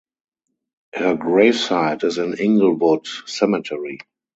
[0.95, 3.99] Her gravesite is in Inglewood Cemetery.